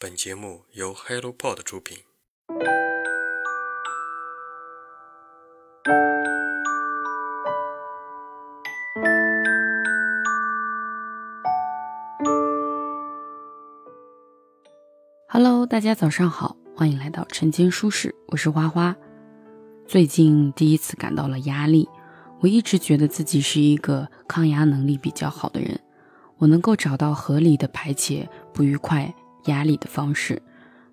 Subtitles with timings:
[0.00, 1.98] 本节目由 HelloPod 出品。
[15.26, 18.94] Hello，大家早上好，欢迎来到晨间舒适，我是花花。
[19.88, 21.88] 最近第一次感到了压力，
[22.38, 25.80] 我一直觉得自己是一个抗压能力比较好的人，
[26.36, 29.12] 我能够找到合理的排解不愉快、
[29.44, 30.42] 压力的方式，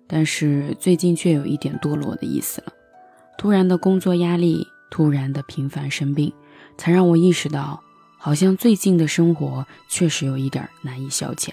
[0.06, 2.72] 但是最近却有一点堕落的意思了。
[3.38, 6.32] 突然的工作压力，突然的频繁生病，
[6.78, 7.82] 才让我意识到，
[8.18, 11.50] 好像最近的生活确实有一点难以消遣。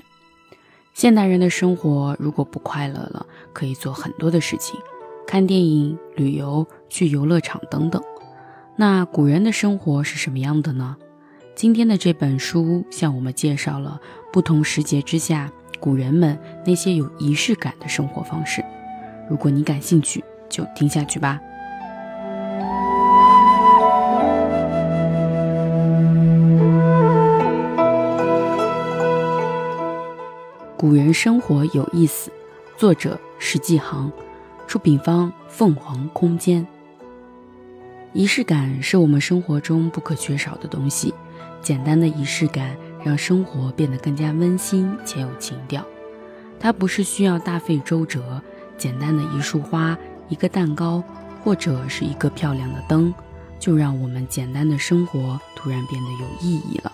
[0.93, 4.79] 现代人的生活如果不快乐了，可以做很多的事情，
[5.25, 8.01] 看电影、旅游、去游乐场等等。
[8.75, 10.95] 那古人的生活是什么样的呢？
[11.55, 13.99] 今天的这本书向我们介绍了
[14.31, 15.51] 不同时节之下
[15.83, 18.63] 古人们那些有仪式感的生活方式。
[19.29, 21.37] 如果你感兴趣，就听下去吧。
[30.77, 32.31] 古人生活有意思，
[32.77, 34.09] 作者石继航，
[34.65, 36.65] 出品方凤凰空间。
[38.13, 41.13] 仪式感是我们生活中不可缺少的东西，
[41.61, 42.73] 简单的仪式感
[43.03, 45.85] 让生活变得更加温馨且有情调。
[46.59, 48.41] 它不是需要大费周折，
[48.77, 49.97] 简单的一束花、
[50.29, 51.03] 一个蛋糕，
[51.43, 53.13] 或者是一个漂亮的灯，
[53.59, 56.91] 就让我们简单的生活突然变得有意义了。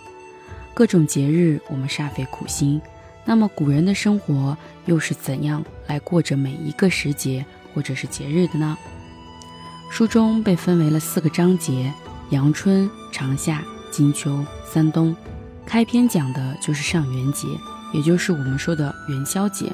[0.74, 2.82] 各种节日，我们煞费苦心。
[3.26, 8.76] 那么古人的生活又是怎样来过着每一个时节或者是节日的呢？
[9.92, 11.94] 书中被分为了四个章节：
[12.32, 15.16] 阳春、长夏、金秋、三冬。
[15.70, 17.48] 开篇讲的就是上元节，
[17.94, 19.72] 也就是我们说的元宵节。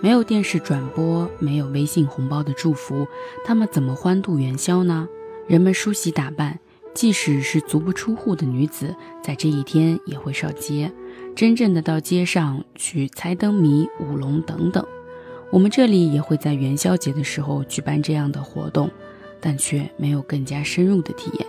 [0.00, 3.06] 没有电视转播，没有微信红包的祝福，
[3.44, 5.06] 他们怎么欢度元宵呢？
[5.46, 6.58] 人们梳洗打扮，
[6.94, 10.90] 即使是足不出户的女子，在这一天也会上街。
[11.36, 14.82] 真正的到街上去猜灯谜、舞龙等等，
[15.50, 18.90] 我们这里也会在元宵节的时候举办这样的活动，
[19.42, 21.46] 但却没有更加深入的体验。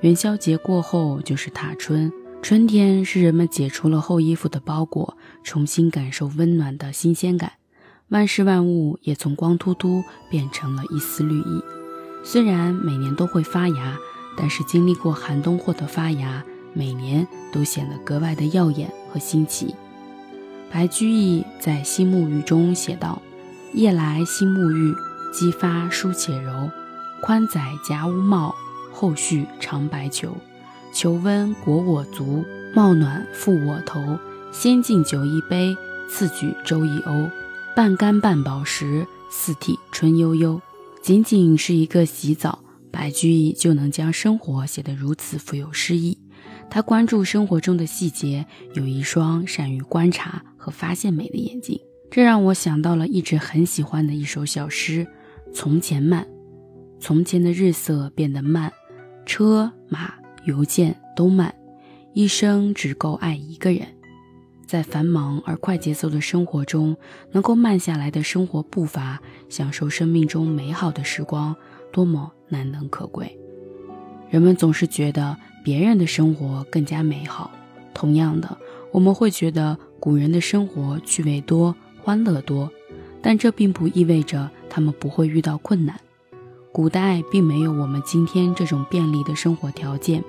[0.00, 7.52] 元宵节过后就是踏春，春天是人们解除了厚衣服的包裹，重新感受温暖的新鲜感，
[8.08, 11.62] 万事万物也从光秃秃变成了一丝绿意。
[12.24, 13.98] 虽然每年都会发芽，
[14.36, 16.44] 但是经历过寒冬后的发芽。
[16.74, 19.74] 每年都显得格外的耀眼和新奇。
[20.70, 23.20] 白居易在《新沐浴》中写道
[23.72, 24.94] ：“夜来新沐浴，
[25.32, 26.70] 肌发疏且柔。
[27.20, 28.54] 宽窄夹屋帽，
[28.92, 30.36] 后续长白裘。
[30.92, 32.44] 求温裹我足，
[32.74, 34.18] 帽暖覆我头。
[34.52, 35.76] 先敬酒一杯，
[36.08, 37.30] 次举粥一瓯。
[37.76, 40.60] 半干半饱时，四体春悠悠。”
[41.00, 42.58] 仅仅是一个洗澡，
[42.90, 46.18] 白居易就能将生活写得如此富有诗意。
[46.68, 48.44] 他关注生活中的细节，
[48.74, 55.06] 有一双善于观察和发现美的眼睛，这让我想到了一直很喜欢的一首小诗：
[55.54, 56.26] 从前慢，
[57.00, 58.70] 从前的日色变得慢，
[59.24, 60.12] 车马
[60.48, 61.54] 邮件都慢，
[62.12, 63.86] 一生只够爱一个人。
[64.66, 66.96] 在繁忙而快节奏的生活中，
[67.30, 71.54] 能够慢下来的生活步伐，享受生命中美好的时光，
[71.92, 73.38] 多么难能可贵。
[74.28, 75.36] 人们总是觉得。
[75.64, 77.50] 别人的生活更加美好。
[77.92, 78.56] 同样的，
[78.90, 82.72] 我们会觉得古人的生活趣味多、欢乐多，
[83.20, 86.00] 但这并不意味着他们不会遇到困难。
[86.72, 90.22] 古代并没有我们今天这种便利的生活条件。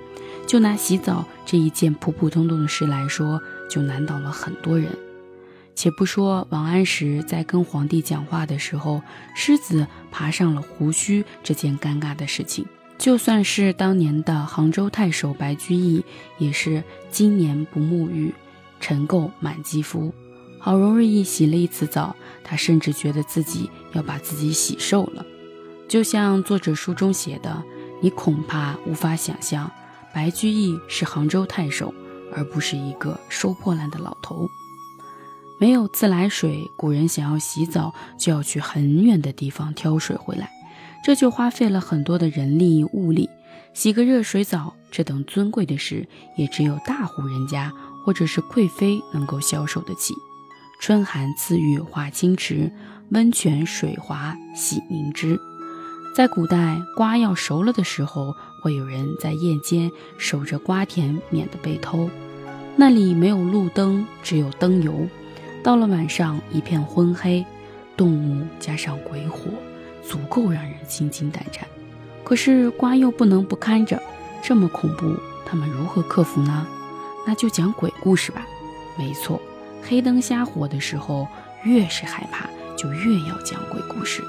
[0.48, 3.40] 就拿洗澡这一件普普通通的事来说，
[3.70, 4.98] 就难倒了很多人。
[5.76, 9.02] 且不说王安石在跟皇帝讲话的时候，
[9.36, 12.66] 狮子爬上了胡须这件尴尬的事情。
[12.98, 16.04] 就算是当年的杭州太守白居易，
[16.38, 18.34] 也是今年不沐浴，
[18.80, 20.14] 尘垢满肌肤。
[20.58, 25.26] 好容易洗了一次澡，他甚至觉得自己要把自己洗瘦了。
[25.90, 27.64] 就像作者书中写的，
[28.00, 29.70] 你恐怕无法想象，
[30.14, 31.92] 白居易是杭州太守，
[32.32, 34.48] 而不是一个收破烂的老头。
[35.60, 40.48] 没有自来水，古人想要洗澡，就要去很远的地方挑水回来。
[41.04, 43.28] 这就花费了很多的人力物力，
[43.74, 46.08] 洗个热水澡这等尊贵的事，
[46.38, 47.74] 也只有大户人家
[48.06, 50.14] 或者是贵妃能够消受得起。
[50.80, 52.72] 春寒赐浴华清池，
[53.10, 55.40] 温泉水滑洗凝脂。
[56.14, 62.10] 在古代，瓜要熟了的时候，会有人在夜间守着瓜田，免得被偷。
[62.76, 65.08] 那里没有路灯，只有灯油。
[65.64, 67.46] 到了晚上，一片昏黑，
[67.96, 69.52] 动物加上鬼火，
[70.04, 71.66] 足够让人心惊胆战。
[72.24, 74.02] 可是瓜又不能不看着，
[74.42, 75.16] 这么恐怖，
[75.46, 76.68] 他们如何克服呢？
[77.26, 78.46] 那就讲鬼故事吧。
[78.98, 79.40] 没错，
[79.88, 81.28] 黑灯瞎火的时候，
[81.64, 84.22] 越是害怕，就越要讲鬼故事。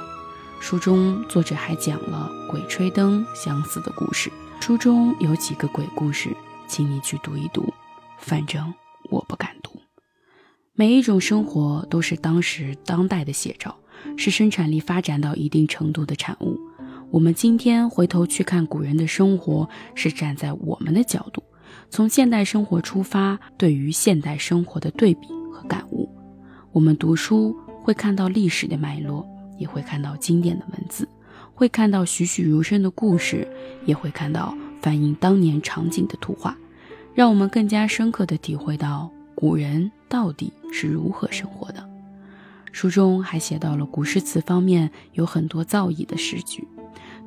[0.61, 4.31] 书中作者还讲了《鬼吹灯》相似的故事。
[4.61, 6.37] 书中有几个鬼故事，
[6.69, 7.73] 请你去读一读。
[8.19, 8.73] 反正
[9.11, 9.73] 我不敢读。
[10.75, 13.75] 每一种生活都是当时当代的写照，
[14.19, 16.61] 是生产力发展到一定程度的产物。
[17.11, 21.43] 我们今天回头去看古人的生活，是站在我们的角度，
[21.89, 26.09] 从现代生活出发，对于现代生活的对比和感悟。
[26.71, 29.27] 我们读书会看到历史的脉络。
[29.61, 31.07] 也会看到经典的文字，
[31.55, 33.47] 会看到栩栩如生的故事，
[33.85, 36.57] 也会看到反映当年场景的图画，
[37.15, 41.87] 让我们更加深刻地体会到古人到底是如何生活的。
[42.73, 46.67] 书中还写到了古诗词方面有很多造诣的诗句，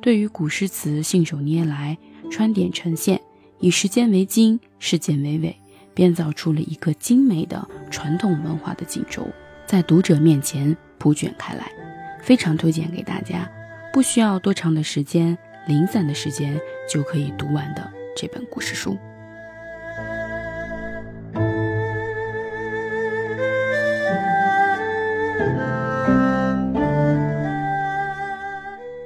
[0.00, 1.96] 对于古诗词信手拈来，
[2.30, 3.20] 穿点成线，
[3.60, 5.54] 以时间为经，事件为纬，
[5.94, 9.24] 编造出了一个精美的传统文化的锦轴，
[9.66, 11.83] 在读者面前铺卷开来。
[12.24, 13.46] 非常推荐给大家，
[13.92, 15.36] 不需要多长的时间，
[15.66, 17.86] 零散的时间就可以读完的
[18.16, 18.96] 这本故事书。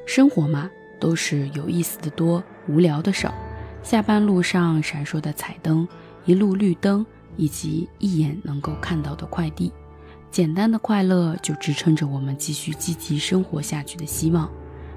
[0.06, 3.34] 生活嘛，都是有意思的多，无聊的少。
[3.82, 5.86] 下班路上闪烁的彩灯，
[6.24, 7.04] 一路绿灯，
[7.36, 9.72] 以及一眼能够看到的快递。
[10.30, 14.48] 简单的快乐就支撑着我们继续积极生活下去的希望。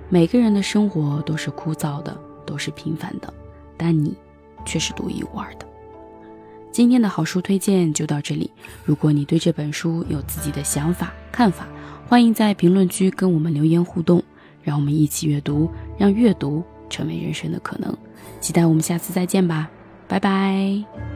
[0.10, 3.34] 每个人的生活都是枯燥的，都是平凡的，
[3.78, 4.16] 但你
[4.66, 5.66] 却是独一无二的。
[6.72, 8.52] 今天的好书推荐就到这里。
[8.86, 11.68] 如果你对这本书有自己的想法、看法，
[12.08, 14.24] 欢迎在评论区跟我们留言互动，
[14.62, 17.98] 让我们一起阅读，让阅读成为人生的可能。
[18.40, 19.70] 期待我们下次再见吧，
[20.08, 21.11] 拜拜。